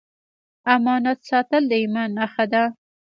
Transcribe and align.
امانت 0.75 1.17
ساتل 1.29 1.63
د 1.67 1.71
ایمان 1.81 2.09
نښه 2.17 2.45
ده 2.51 2.63